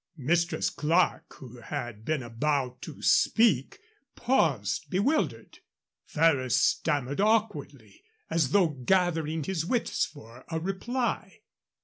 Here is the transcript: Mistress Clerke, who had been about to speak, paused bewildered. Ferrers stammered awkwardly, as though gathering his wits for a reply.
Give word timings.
Mistress 0.17 0.71
Clerke, 0.71 1.35
who 1.35 1.57
had 1.61 2.03
been 2.03 2.23
about 2.23 2.81
to 2.81 3.03
speak, 3.03 3.77
paused 4.15 4.89
bewildered. 4.89 5.59
Ferrers 6.07 6.55
stammered 6.55 7.21
awkwardly, 7.21 8.01
as 8.27 8.49
though 8.49 8.69
gathering 8.69 9.43
his 9.43 9.63
wits 9.63 10.03
for 10.03 10.43
a 10.47 10.59
reply. 10.59 11.41